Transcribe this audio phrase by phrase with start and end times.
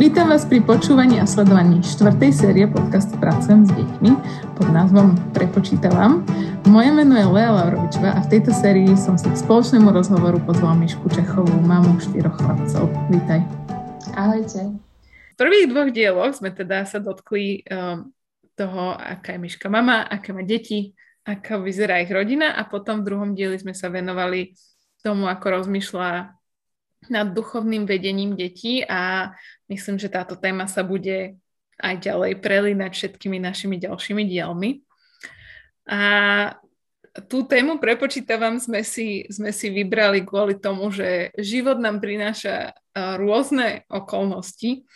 [0.00, 4.10] Vítam vás pri počúvaní a sledovaní štvrtej série podcastu Pracujem s deťmi
[4.56, 6.24] pod názvom Prepočítavam.
[6.64, 10.80] Moje meno je Lea Lavrovičová a v tejto sérii som si k spoločnému rozhovoru pozvala
[10.80, 12.88] Mišku Čechovú, mamu štyroch chlapcov.
[13.12, 13.44] Vítaj.
[14.16, 14.80] Ahojte.
[15.32, 18.08] V prvých dvoch dieloch sme teda sa dotkli um,
[18.56, 23.06] toho, aká je Miška mama, aké má deti, aká vyzerá ich rodina a potom v
[23.12, 24.56] druhom dieli sme sa venovali
[25.04, 26.41] tomu, ako rozmýšľa
[27.10, 29.32] nad duchovným vedením detí a
[29.66, 31.38] myslím, že táto téma sa bude
[31.82, 34.86] aj ďalej prelínať všetkými našimi ďalšími dielmi.
[35.90, 36.00] A
[37.26, 43.84] tú tému prepočítavam sme si, sme si vybrali kvôli tomu, že život nám prináša rôzne
[43.90, 44.86] okolnosti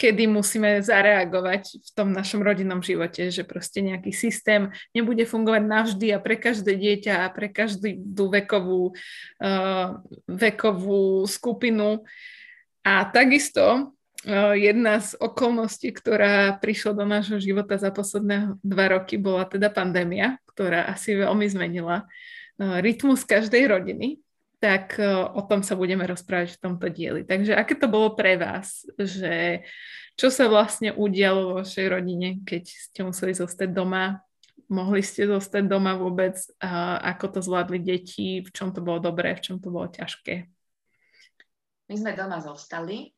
[0.00, 6.16] kedy musíme zareagovať v tom našom rodinnom živote, že proste nejaký systém nebude fungovať navždy
[6.16, 8.96] a pre každé dieťa a pre každú vekovú,
[9.44, 12.08] uh, vekovú skupinu.
[12.80, 13.92] A takisto
[14.24, 19.68] uh, jedna z okolností, ktorá prišla do nášho života za posledné dva roky, bola teda
[19.68, 24.16] pandémia, ktorá asi veľmi zmenila uh, rytmus každej rodiny
[24.60, 25.00] tak
[25.32, 27.24] o tom sa budeme rozprávať v tomto dieli.
[27.24, 29.64] Takže aké to bolo pre vás, že
[30.20, 34.20] čo sa vlastne udialo vo vašej rodine, keď ste museli zostať doma?
[34.68, 36.36] Mohli ste zostať doma vôbec?
[36.60, 38.44] Ako to zvládli deti?
[38.44, 39.32] V čom to bolo dobré?
[39.32, 40.44] V čom to bolo ťažké?
[41.88, 43.10] My sme doma zostali,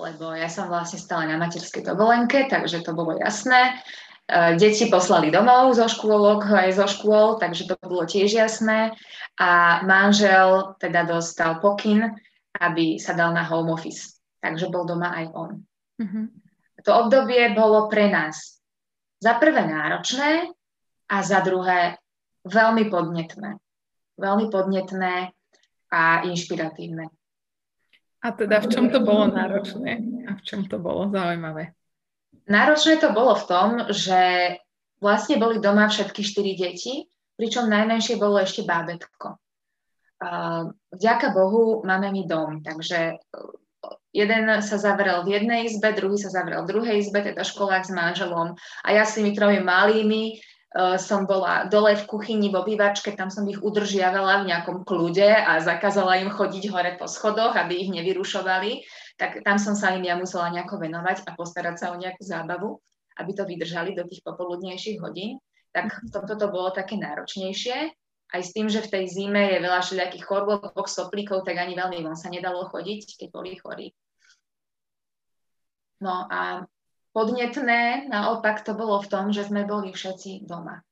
[0.00, 3.78] lebo ja som vlastne stala na materskej dovolenke, takže to bolo jasné.
[4.26, 8.94] E, deti poslali domov zo škôlok, aj zo škôl, takže to bolo tiež jasné.
[9.38, 12.10] A manžel teda dostal pokyn,
[12.58, 14.18] aby sa dal na home office.
[14.42, 15.50] Takže bol doma aj on.
[16.02, 16.46] Mm-hmm
[16.86, 18.62] to obdobie bolo pre nás
[19.18, 20.54] za prvé náročné
[21.10, 21.98] a za druhé
[22.46, 23.58] veľmi podnetné.
[24.14, 25.34] Veľmi podnetné
[25.90, 27.10] a inšpiratívne.
[28.22, 29.98] A teda v čom to bolo náročné
[30.30, 31.74] a v čom to bolo zaujímavé?
[32.46, 34.20] Náročné to bolo v tom, že
[35.02, 39.36] vlastne boli doma všetky štyri deti, pričom najmenšie bolo ešte bábetko.
[40.94, 43.20] Vďaka Bohu máme mi dom, takže
[44.16, 47.92] jeden sa zavrel v jednej izbe, druhý sa zavrel v druhej izbe, teda školák s
[47.92, 48.56] manželom.
[48.80, 53.28] A ja s tými tromi malými uh, som bola dole v kuchyni, v obývačke, tam
[53.28, 57.92] som ich udržiavala v nejakom kľude a zakázala im chodiť hore po schodoch, aby ich
[57.92, 58.80] nevyrušovali.
[59.16, 62.76] Tak tam som sa im ja musela nejako venovať a postarať sa o nejakú zábavu,
[63.16, 65.40] aby to vydržali do tých popoludnejších hodín.
[65.72, 67.96] Tak v tomto to bolo také náročnejšie
[68.34, 72.02] aj s tým, že v tej zime je veľa všelijakých chorôb, soplíkov, tak ani veľmi
[72.02, 73.94] von sa nedalo chodiť, keď boli chorí.
[76.02, 76.66] No a
[77.14, 80.82] podnetné naopak to bolo v tom, že sme boli všetci doma.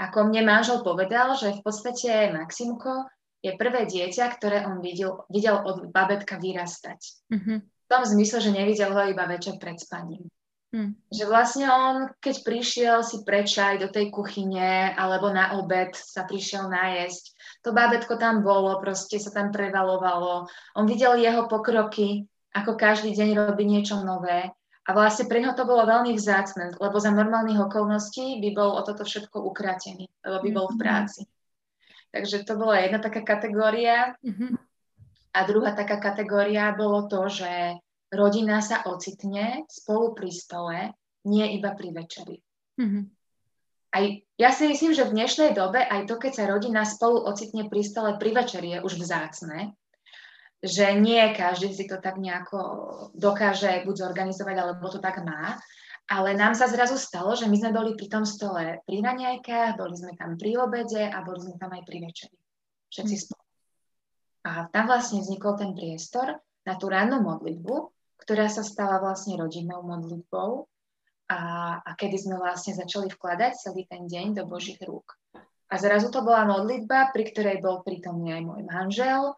[0.00, 3.06] Ako mne manžel povedal, že v podstate Maximko
[3.42, 7.00] je prvé dieťa, ktoré on videl, videl od babetka vyrastať.
[7.28, 7.58] Mm-hmm.
[7.58, 10.30] V tom zmysle, že nevidel ho iba večer pred spaním.
[10.72, 10.96] Mm.
[11.12, 16.72] Že vlastne on, keď prišiel si prečaj do tej kuchyne alebo na obed sa prišiel
[16.72, 20.48] najesť, to bábetko tam bolo, proste sa tam prevalovalo.
[20.72, 22.24] On videl jeho pokroky,
[22.56, 24.48] ako každý deň robí niečo nové.
[24.82, 28.82] A vlastne pre neho to bolo veľmi vzácne, lebo za normálnych okolností by bol o
[28.82, 30.80] toto všetko ukratený, lebo by bol v mhm.
[30.80, 31.22] práci.
[32.12, 34.12] Takže to bola jedna taká kategória.
[34.20, 34.52] Mm-hmm.
[35.32, 37.80] A druhá taká kategória bolo to, že
[38.12, 40.78] rodina sa ocitne spolu pri stole,
[41.24, 42.36] nie iba pri večeri.
[42.76, 43.04] Mm-hmm.
[43.92, 44.04] Aj,
[44.40, 47.80] ja si myslím, že v dnešnej dobe aj to, keď sa rodina spolu ocitne pri
[47.84, 49.76] stole pri večeri, je už vzácne,
[50.64, 52.60] že nie každý si to tak nejako
[53.16, 55.60] dokáže buď zorganizovať, alebo to tak má.
[56.12, 59.96] Ale nám sa zrazu stalo, že my sme boli pri tom stole pri raňajkách, boli
[59.96, 62.36] sme tam pri obede a boli sme tam aj pri večeri.
[62.92, 63.22] Všetci mm.
[63.24, 63.44] spolu.
[64.44, 66.36] A tam vlastne vznikol ten priestor
[66.68, 67.76] na tú rannú modlitbu,
[68.20, 70.68] ktorá sa stala vlastne rodinnou modlitbou
[71.32, 71.40] a,
[71.80, 75.16] a kedy sme vlastne začali vkladať celý ten deň do Božích rúk.
[75.72, 79.32] A zrazu to bola modlitba, pri ktorej bol prítomný aj môj manžel,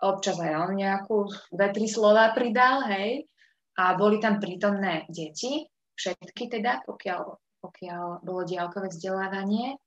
[0.00, 3.28] občas aj on nejakú dve, tri slova pridal, hej,
[3.76, 9.78] a boli tam prítomné deti, všetky teda, pokiaľ, pokiaľ bolo diálkové vzdelávanie.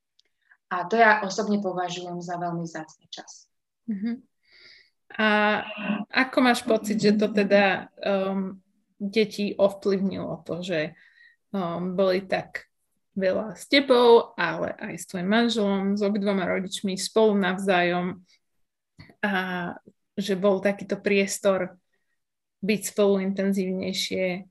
[0.68, 3.48] A to ja osobne považujem za veľmi zácný čas.
[3.88, 4.20] Uh-huh.
[5.16, 5.64] A
[6.12, 8.60] ako máš pocit, že to teda um,
[9.00, 10.92] deti ovplyvnilo to, že
[11.56, 12.68] um, boli tak
[13.18, 18.22] veľa s tebou, ale aj s tvojim manželom, s obidvoma rodičmi, spolu navzájom
[19.24, 19.34] a
[20.14, 21.78] že bol takýto priestor
[22.62, 24.46] byť spolu intenzívnejšie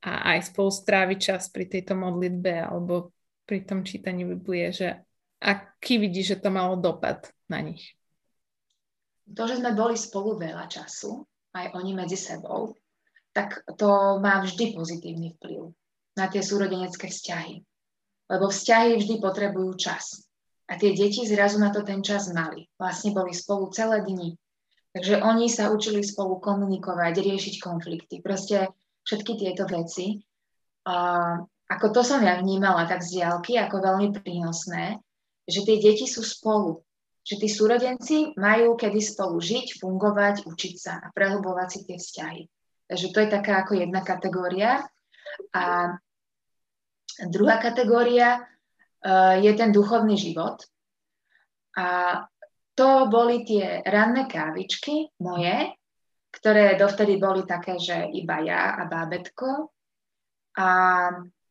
[0.00, 3.12] a aj spolu stráviť čas pri tejto modlitbe alebo
[3.44, 5.04] pri tom čítaní Biblie, že
[5.40, 7.96] aký vidíš, že to malo dopad na nich?
[9.30, 11.22] To, že sme boli spolu veľa času,
[11.54, 12.74] aj oni medzi sebou,
[13.30, 15.70] tak to má vždy pozitívny vplyv
[16.18, 17.62] na tie súrodenecké vzťahy.
[18.30, 20.26] Lebo vzťahy vždy potrebujú čas.
[20.70, 22.70] A tie deti zrazu na to ten čas mali.
[22.78, 24.38] Vlastne boli spolu celé dni.
[24.94, 28.22] Takže oni sa učili spolu komunikovať, riešiť konflikty.
[28.22, 28.70] Proste
[29.04, 30.20] všetky tieto veci.
[30.88, 30.96] A
[31.70, 34.98] ako to som ja vnímala tak z diálky, ako veľmi prínosné,
[35.46, 36.82] že tie deti sú spolu.
[37.22, 42.42] Že tí súrodenci majú kedy spolu žiť, fungovať, učiť sa a prehlbovať si tie vzťahy.
[42.90, 44.82] Takže to je taká ako jedna kategória.
[45.54, 45.94] A
[47.30, 50.58] druhá kategória uh, je ten duchovný život.
[51.78, 52.18] A
[52.74, 55.70] to boli tie ranné kávičky moje,
[56.30, 59.70] ktoré dovtedy boli také, že iba ja a bábetko.
[60.58, 60.70] A,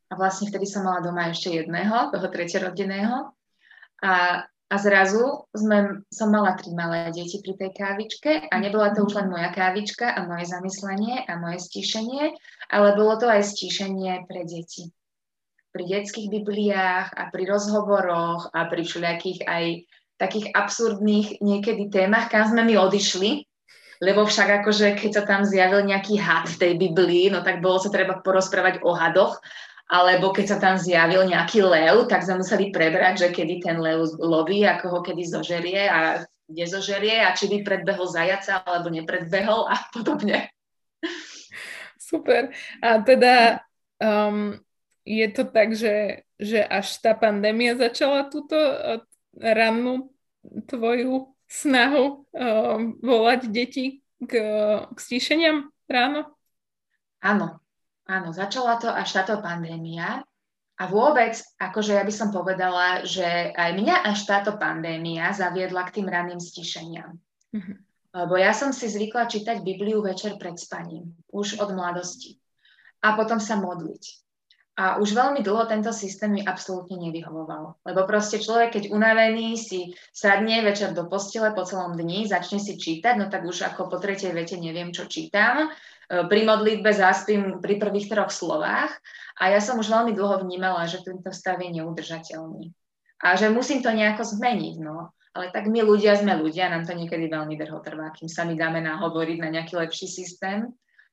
[0.08, 3.32] a vlastne vtedy som mala doma ešte jedného, toho treťorodeného.
[4.00, 9.02] A a zrazu sme, som mala tri malé deti pri tej kávičke a nebola to
[9.02, 12.30] už len moja kávička a moje zamyslenie a moje stíšenie,
[12.70, 14.94] ale bolo to aj stíšenie pre deti.
[15.74, 19.64] Pri detských bibliách a pri rozhovoroch a pri všelijakých aj
[20.22, 23.49] takých absurdných niekedy témach, kam sme mi odišli,
[24.00, 27.76] lebo však akože keď sa tam zjavil nejaký had v tej Biblii, no tak bolo
[27.76, 29.38] sa treba porozprávať o hadoch
[29.90, 34.06] alebo keď sa tam zjavil nejaký lev, tak sme museli prebrať, že kedy ten lev
[34.22, 36.66] loví, ako ho kedy zožerie a kde
[37.22, 40.50] a či by predbehol zajaca alebo nepredbehol a podobne.
[41.98, 42.50] Super.
[42.82, 43.62] A teda
[44.02, 44.58] um,
[45.06, 48.98] je to tak, že, že až tá pandémia začala túto uh,
[49.38, 50.10] rannú
[50.66, 54.32] tvoju snahu um, volať deti k,
[54.86, 56.30] k stíšeniam ráno?
[57.20, 57.60] Áno,
[58.10, 60.26] Áno, začala to až táto pandémia.
[60.80, 66.00] A vôbec, akože ja by som povedala, že aj mňa až táto pandémia zaviedla k
[66.00, 67.14] tým ranným stišeniam.
[67.54, 67.76] Mm-hmm.
[68.10, 72.42] Lebo ja som si zvykla čítať Bibliu večer pred spaním, už od mladosti.
[72.98, 74.02] A potom sa modliť.
[74.80, 77.84] A už veľmi dlho tento systém mi absolútne nevyhovoval.
[77.84, 82.80] Lebo proste človek, keď unavený si sadne večer do postele po celom dni, začne si
[82.80, 85.68] čítať, no tak už ako po tretej vete neviem, čo čítam
[86.10, 88.90] E, pri modlitbe zaspím pri prvých troch slovách
[89.38, 92.74] a ja som už veľmi dlho vnímala, že tento stav je neudržateľný
[93.22, 95.14] a že musím to nejako zmeniť, no.
[95.30, 98.58] Ale tak my ľudia sme ľudia, nám to niekedy veľmi drho trvá, kým sa mi
[98.58, 100.66] dáme nahovoriť na nejaký lepší systém.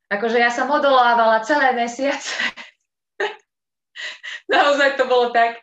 [0.09, 2.33] Akože ja som odolávala celé mesiace.
[4.53, 5.59] Naozaj to bolo tak.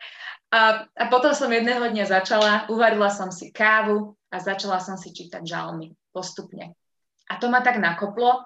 [0.55, 5.11] A, a potom som jedného dňa začala, uvarila som si kávu a začala som si
[5.11, 6.79] čítať žalmy postupne.
[7.27, 8.45] A to ma tak nakoplo,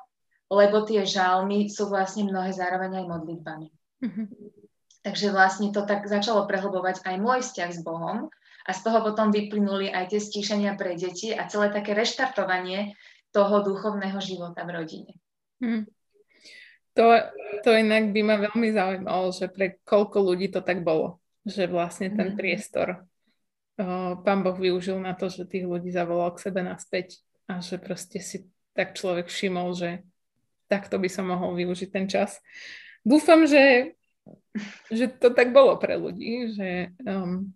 [0.49, 3.69] lebo tie žalmy sú vlastne mnohé zároveň aj modlitbami.
[4.01, 4.27] Mm-hmm.
[5.05, 8.33] Takže vlastne to tak začalo prehlbovať aj môj vzťah s Bohom
[8.65, 12.97] a z toho potom vyplynuli aj tie stíšenia pre deti a celé také reštartovanie
[13.33, 15.13] toho duchovného života v rodine.
[15.61, 15.85] Mm.
[16.99, 17.15] To,
[17.63, 22.11] to inak by ma veľmi zaujímalo, že pre koľko ľudí to tak bolo, že vlastne
[22.11, 22.37] ten mm.
[22.37, 23.07] priestor
[23.79, 27.79] o, pán Boh využil na to, že tých ľudí zavolal k sebe naspäť a že
[27.79, 30.03] proste si tak človek všimol, že
[30.67, 32.43] takto by som mohol využiť ten čas.
[33.07, 33.95] Dúfam, že,
[34.91, 37.55] že to tak bolo pre ľudí, že um,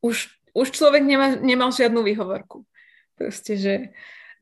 [0.00, 2.64] už, už človek nema, nemal žiadnu výhovorku.
[3.20, 3.74] Proste, že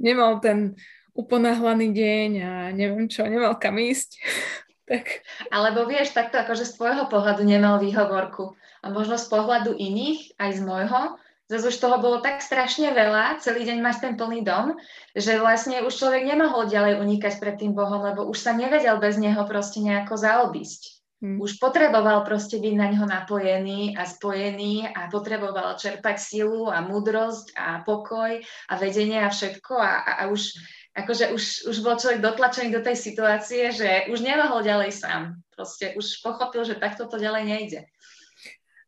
[0.00, 0.78] nemal ten
[1.14, 4.20] uponáhlaný deň a neviem čo, nemal kam ísť.
[4.90, 5.22] tak.
[5.50, 10.50] Alebo vieš, takto akože z tvojho pohľadu nemal výhovorku a možno z pohľadu iných, aj
[10.56, 11.02] z môjho,
[11.50, 14.78] Zase už toho bolo tak strašne veľa, celý deň máš ten plný dom,
[15.18, 19.18] že vlastne už človek nemohol ďalej unikať pred tým Bohom, lebo už sa nevedel bez
[19.18, 21.02] neho proste nejako zaobísť.
[21.18, 21.42] Hmm.
[21.42, 27.58] Už potreboval proste byť na ňo napojený a spojený a potreboval čerpať silu a múdrosť
[27.58, 28.38] a pokoj
[28.70, 30.54] a vedenie a všetko a, a, a už
[31.04, 35.40] akože už, už bol človek dotlačený do tej situácie, že už nemohol ďalej sám.
[35.52, 37.80] Proste už pochopil, že takto to ďalej nejde.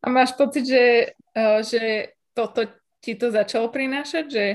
[0.02, 2.66] A máš pocit, že, eh, že toto
[3.02, 4.46] ti to začalo prinášať, že,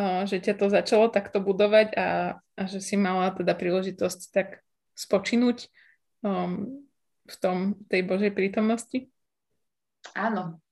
[0.00, 2.08] uh, že ťa to začalo takto budovať a,
[2.40, 4.64] a že si mala teda príležitosť tak
[4.96, 5.68] spočinúť
[6.24, 6.80] um,
[7.28, 9.12] v tom, tej Božej prítomnosti?
[10.16, 10.64] Áno,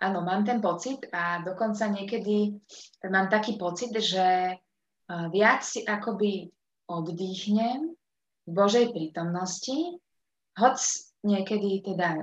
[0.00, 2.56] áno, mám ten pocit a dokonca niekedy
[3.12, 4.56] mám taký pocit, že
[5.08, 6.48] viac si akoby
[6.88, 7.92] oddychnem
[8.44, 10.00] v Božej prítomnosti,
[10.56, 10.76] hoď
[11.24, 12.20] niekedy teda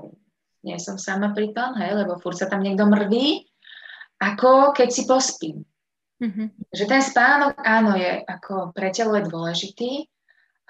[0.62, 3.50] nie som sama pri tom, hej, lebo furt sa tam niekto mrví,
[4.22, 5.66] ako keď si pospím.
[6.22, 6.48] Mm-hmm.
[6.70, 9.92] Že ten spánok, áno, je ako pre telo je dôležitý,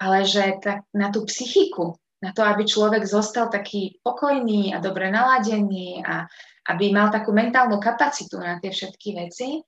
[0.00, 5.12] ale že tak na tú psychiku, na to, aby človek zostal taký pokojný a dobre
[5.12, 6.24] naladený a
[6.72, 9.60] aby mal takú mentálnu kapacitu na tie všetky veci,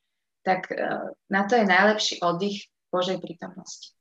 [0.45, 3.97] tak uh, na to je najlepší oddych Božej prítomnosti.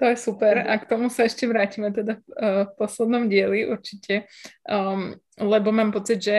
[0.00, 4.28] To je super a k tomu sa ešte vrátime teda uh, v poslednom dieli určite,
[4.68, 6.36] um, lebo mám pocit, že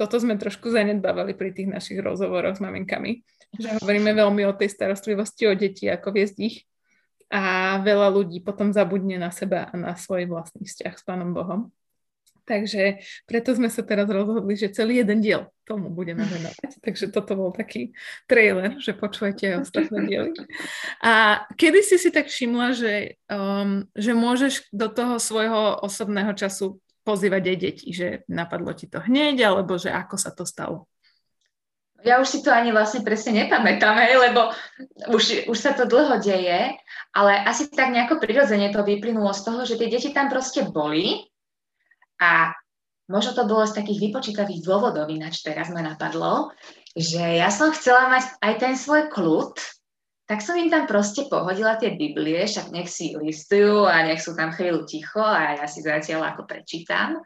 [0.00, 3.20] toto sme trošku zanedbávali pri tých našich rozhovoroch s maminkami,
[3.52, 6.56] že hovoríme veľmi o tej starostlivosti o deti, ako viesť ich
[7.30, 11.70] a veľa ľudí potom zabudne na seba a na svoj vlastný vzťah s Pánom Bohom.
[12.44, 16.82] Takže preto sme sa teraz rozhodli, že celý jeden diel tomu budeme venovať.
[16.86, 17.94] Takže toto bol taký
[18.26, 20.34] trailer, že počujete aj ostatné diely.
[21.04, 26.82] A kedy si si tak všimla, že, um, že môžeš do toho svojho osobného času
[27.06, 30.90] pozývať aj deti, že napadlo ti to hneď, alebo že ako sa to stalo?
[32.00, 34.56] Ja už si to ani vlastne presne nepamätám, hej, lebo
[35.12, 36.72] už, už sa to dlho deje,
[37.12, 41.28] ale asi tak nejako prirodzene to vyplynulo z toho, že tie deti tam proste boli
[42.20, 42.54] a
[43.10, 46.54] možno to bolo z takých vypočítavých dôvodov, ináč teraz ma napadlo,
[46.94, 49.56] že ja som chcela mať aj ten svoj kľud,
[50.30, 54.38] tak som im tam proste pohodila tie Biblie, však nech si listujú a nech sú
[54.38, 57.18] tam chvíľu ticho a ja si zatiaľ ako prečítam.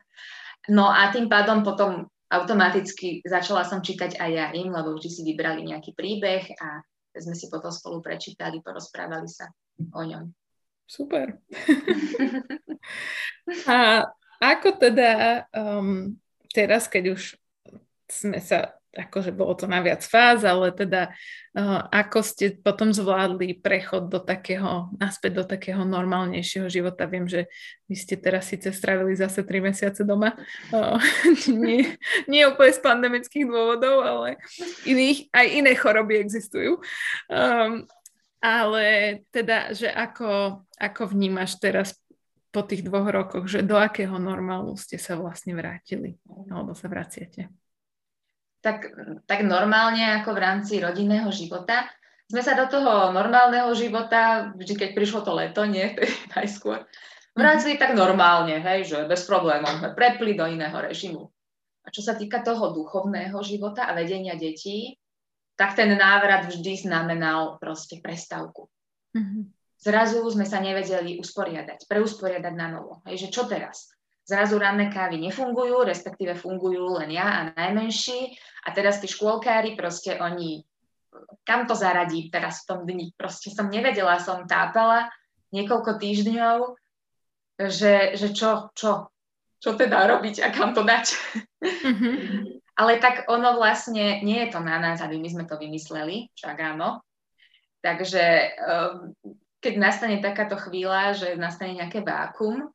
[0.73, 5.21] No a tým pádom potom automaticky začala som čítať aj ja im, lebo vždy si
[5.21, 6.81] vybrali nejaký príbeh a
[7.13, 9.53] sme si potom spolu prečítali, porozprávali sa
[9.93, 10.25] o ňom.
[10.89, 11.45] Super.
[13.69, 14.09] a
[14.41, 16.15] ako teda um,
[16.55, 17.35] teraz, keď už
[18.07, 21.11] sme sa, akože bolo to na viac fáz, ale teda
[21.59, 27.11] uh, ako ste potom zvládli prechod do takého, naspäť do takého normálnejšieho života.
[27.11, 27.51] Viem, že
[27.91, 30.39] vy ste teraz síce stravili zase 3 mesiace doma,
[30.71, 31.01] uh,
[31.51, 31.99] nie,
[32.31, 34.39] nie úplne z pandemických dôvodov, ale
[34.87, 36.79] iných, aj iné choroby existujú.
[37.27, 37.89] Um,
[38.45, 41.97] ale teda, že ako, ako vnímaš teraz
[42.55, 46.15] po tých dvoch rokoch, že do akého normálu ste sa vlastne vrátili
[46.47, 47.51] alebo sa vraciate?
[48.63, 48.79] Tak,
[49.27, 51.91] tak normálne ako v rámci rodinného života.
[52.31, 55.99] Sme sa do toho normálneho života, vždy keď prišlo to leto, nie,
[56.39, 56.87] najskôr,
[57.35, 57.83] vrátili mm-hmm.
[57.83, 61.29] tak normálne, hej, že bez problémov sme prepli do iného režimu.
[61.85, 64.97] A čo sa týka toho duchovného života a vedenia detí,
[65.59, 68.71] tak ten návrat vždy znamenal proste prestávku.
[69.13, 73.05] Mm-hmm zrazu sme sa nevedeli usporiadať, preusporiadať na novo.
[73.05, 73.93] Hej, že čo teraz?
[74.25, 78.33] Zrazu ranné kávy nefungujú, respektíve fungujú len ja a najmenší
[78.65, 80.65] a teraz tí škôlkári proste oni,
[81.45, 83.13] kam to zaradí teraz v tom dni?
[83.13, 85.13] Proste som nevedela, som tápala
[85.53, 86.57] niekoľko týždňov,
[87.69, 89.13] že, že čo, čo,
[89.61, 91.07] čo teda robiť a kam to dať.
[91.61, 92.17] Mm-hmm.
[92.81, 96.59] Ale tak ono vlastne, nie je to na nás, aby my sme to vymysleli, však
[96.75, 97.07] áno.
[97.79, 98.25] Takže
[98.59, 99.15] um,
[99.65, 102.69] keď nastane takáto chvíľa, že nastane nejaké vákum,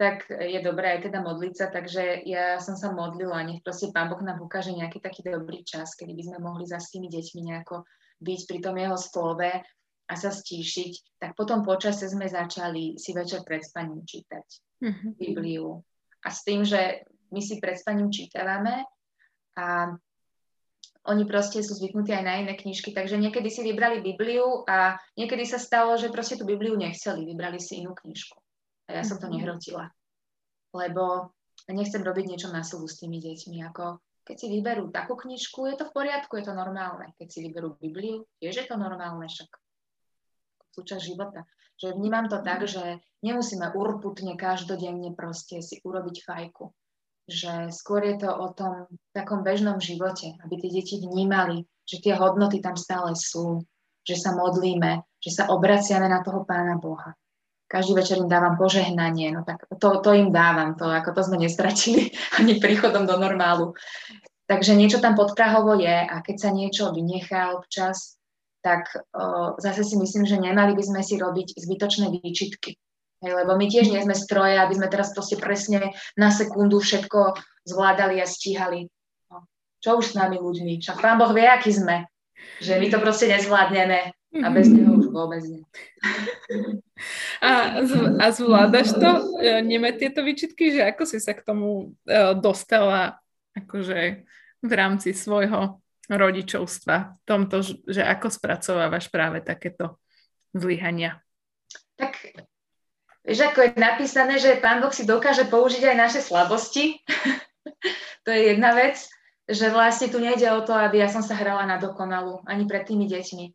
[0.00, 4.08] tak je dobré aj teda modliť sa, takže ja som sa modlila, nech proste Pán
[4.08, 7.40] Boh nám ukáže nejaký taký dobrý čas, kedy by sme mohli za s tými deťmi
[7.44, 7.84] nejako
[8.24, 9.52] byť pri tom jeho slove
[10.08, 14.46] a sa stíšiť, tak potom počase sme začali si večer pred spaním čítať
[14.80, 15.10] mm-hmm.
[15.20, 15.84] Bibliu.
[16.24, 18.84] A s tým, že my si pred spaním čítavame
[19.60, 19.92] a
[21.08, 25.48] oni proste sú zvyknutí aj na iné knižky, takže niekedy si vybrali Bibliu a niekedy
[25.48, 28.36] sa stalo, že proste tú Bibliu nechceli, vybrali si inú knižku.
[28.92, 29.40] A ja som to mhm.
[29.40, 29.88] nehrotila,
[30.76, 31.32] lebo
[31.72, 35.76] nechcem robiť niečo na silu s tými deťmi, ako keď si vyberú takú knižku, je
[35.80, 37.16] to v poriadku, je to normálne.
[37.16, 39.48] Keď si vyberú Bibliu, tiež je to normálne, však
[40.76, 41.48] súčasť života.
[41.80, 46.68] Že vnímam to tak, že nemusíme urputne každodenne proste si urobiť fajku
[47.28, 52.16] že skôr je to o tom takom bežnom živote, aby tie deti vnímali, že tie
[52.16, 53.60] hodnoty tam stále sú,
[54.00, 57.12] že sa modlíme, že sa obraciame na toho Pána Boha.
[57.68, 61.36] Každý večer im dávam požehnanie, no tak to, to im dávam, to, ako to sme
[61.36, 62.08] nestratili
[62.40, 63.76] ani príchodom do normálu.
[64.48, 68.16] Takže niečo tam podprahovo je a keď sa niečo vynechá občas,
[68.64, 72.80] tak o, zase si myslím, že nemali by sme si robiť zbytočné výčitky
[73.18, 77.34] Hej, lebo my tiež nie sme stroje, aby sme teraz proste presne na sekundu všetko
[77.66, 78.86] zvládali a stíhali.
[79.26, 79.42] No.
[79.82, 80.78] Čo už s nami ľuďmi?
[80.78, 82.06] Však pán Boh vie, aký sme.
[82.62, 85.64] Že my to proste nezvládneme a bez neho už vôbec nie.
[87.38, 87.78] A,
[88.18, 89.38] a zvládaš to?
[89.38, 93.22] E, Neme tieto výčitky, že ako si sa k tomu e, dostala
[93.54, 94.26] akože
[94.58, 95.78] v rámci svojho
[96.10, 100.02] rodičovstva, v tomto, že ako spracovávaš práve takéto
[100.50, 101.22] zlyhania?
[101.94, 102.18] Tak
[103.28, 106.96] Vieš, ako je napísané, že Pán Boh si dokáže použiť aj naše slabosti.
[108.24, 108.96] to je jedna vec,
[109.44, 112.88] že vlastne tu nejde o to, aby ja som sa hrala na dokonalu, ani pred
[112.88, 113.46] tými deťmi.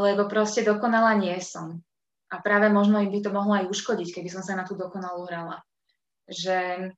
[0.00, 1.84] Lebo proste dokonala nie som.
[2.32, 5.28] A práve možno im by to mohlo aj uškodiť, keby som sa na tú dokonalú
[5.28, 5.60] hrala.
[6.24, 6.88] Že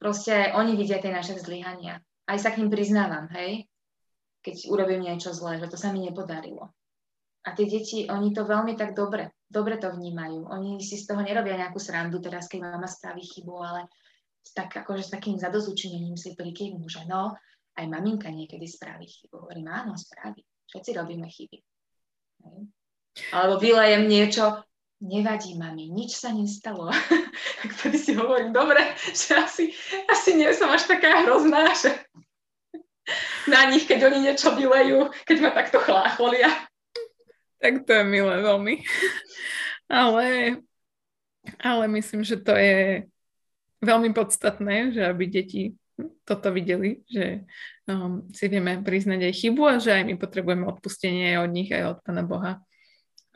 [0.00, 2.00] proste oni vidia tie naše zlyhania.
[2.24, 3.68] Aj sa k ním priznávam, hej?
[4.40, 6.72] Keď urobím niečo zlé, že to sa mi nepodarilo.
[7.44, 10.46] A tie deti, oni to veľmi tak dobre dobre to vnímajú.
[10.46, 13.90] Oni si z toho nerobia nejakú srandu teraz, keď mama spraví chybu, ale
[14.54, 17.34] tak akože s takým zadozučinením si prikývnu, že no,
[17.76, 19.46] aj maminka niekedy spraví chybu.
[19.46, 20.40] Hovorím, áno, spraví.
[20.70, 21.58] Všetci robíme chyby.
[23.34, 24.62] Alebo vylejem niečo,
[25.02, 26.94] nevadí mami, nič sa nestalo.
[27.60, 29.64] tak vtedy si hovorím, dobre, že asi,
[30.08, 31.90] asi nie som až taká hrozná, že
[33.52, 36.69] na nich, keď oni niečo vylejú, keď ma takto chlácholia.
[37.60, 38.74] Tak to je milé veľmi.
[40.02, 40.26] ale,
[41.60, 43.04] ale myslím, že to je
[43.84, 45.62] veľmi podstatné, že aby deti
[46.24, 47.44] toto videli, že
[47.84, 51.68] um, si vieme priznať aj chybu a že aj my potrebujeme odpustenie aj od nich,
[51.68, 52.52] aj od Pána Boha.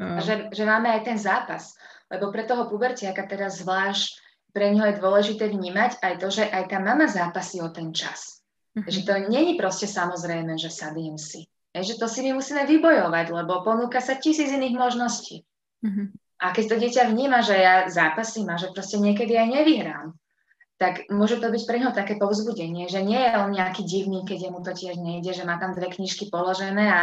[0.01, 0.17] Um.
[0.25, 1.77] Že, že máme aj ten zápas,
[2.09, 6.71] lebo pre toho pubertiaka teraz zvlášť pre ňoho je dôležité vnímať aj to, že aj
[6.71, 8.39] tá mama zápasí o ten čas.
[8.79, 8.87] Uh-huh.
[8.87, 11.51] Že to není proste samozrejme, že sadiem si.
[11.75, 15.43] Je, že to si my musíme vybojovať, lebo ponúka sa tisíc iných možností.
[15.83, 16.07] Uh-huh.
[16.39, 20.15] A keď to dieťa vníma, že ja zápasím a že proste niekedy aj nevyhrám,
[20.75, 24.51] tak môže to byť pre neho také povzbudenie, že nie je on nejaký divný, keď
[24.51, 27.03] mu to tiež nejde, že má tam dve knižky položené a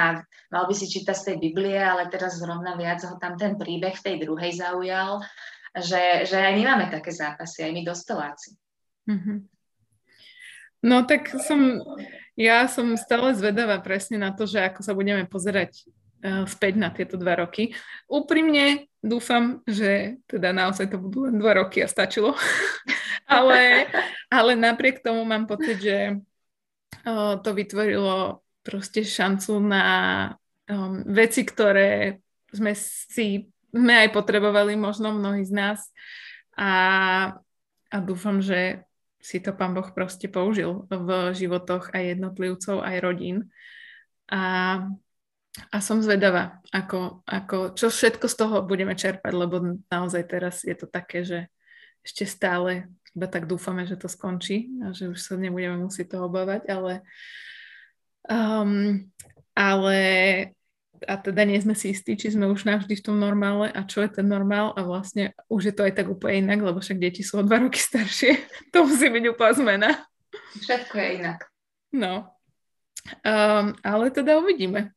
[0.52, 3.96] mal by si čítať z tej Biblie, ale teraz zrovna viac ho tam ten príbeh
[3.96, 5.24] v tej druhej zaujal,
[5.72, 8.60] že, že aj my máme také zápasy, aj my dospeláci.
[9.08, 9.38] Mm-hmm.
[10.82, 11.82] No tak som,
[12.34, 15.86] ja som stále zvedavá presne na to, že ako sa budeme pozerať
[16.26, 17.78] uh, späť na tieto dva roky.
[18.10, 22.34] Úprimne dúfam, že teda naozaj to budú len dva roky a stačilo.
[23.30, 23.88] ale,
[24.28, 25.98] ale napriek tomu mám pocit, že
[27.06, 29.86] uh, to vytvorilo proste šancu na
[30.70, 32.22] um, veci, ktoré
[32.52, 35.80] sme si sme aj potrebovali možno mnohí z nás
[36.60, 36.72] a,
[37.88, 38.84] a dúfam, že
[39.22, 43.38] si to pán Boh proste použil v životoch aj jednotlivcov, aj rodín.
[44.28, 44.44] A,
[45.70, 50.74] a som zvedavá, ako, ako, čo všetko z toho budeme čerpať, lebo naozaj teraz je
[50.74, 51.40] to také, že
[52.02, 56.32] ešte stále iba tak dúfame, že to skončí a že už sa nebudeme musieť toho
[56.32, 56.94] obávať, ale,
[58.32, 59.04] um,
[59.52, 60.00] ale
[61.08, 64.06] a teda nie sme si istí, či sme už navždy v tom normále a čo
[64.06, 67.26] je ten normál a vlastne už je to aj tak úplne inak, lebo však deti
[67.26, 68.38] sú o dva roky staršie.
[68.74, 69.90] to musí byť úplná zmena.
[70.62, 71.40] Všetko je inak.
[71.92, 72.30] No.
[73.26, 74.94] Um, ale teda uvidíme.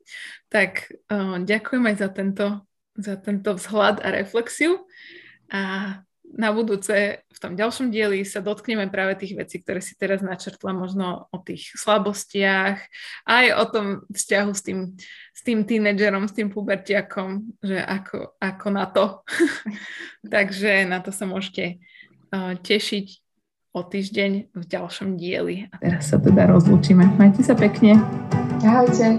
[0.53, 2.47] Tak um, ďakujem aj za tento,
[2.95, 4.85] za tento vzhľad a reflexiu
[5.49, 5.99] a
[6.35, 10.75] na budúce v tom ďalšom dieli sa dotkneme práve tých vecí, ktoré si teraz načrtla,
[10.75, 12.79] možno o tých slabostiach,
[13.27, 14.79] aj o tom vzťahu s tým,
[15.31, 19.23] s tým tínedžerom, s tým pubertiakom, že ako, ako na to.
[20.35, 21.79] Takže na to sa môžete
[22.35, 23.07] uh, tešiť
[23.75, 25.67] o týždeň v ďalšom dieli.
[25.75, 27.11] A teraz sa teda rozlúčime.
[27.19, 27.99] Majte sa pekne.
[28.63, 29.19] Ahojte.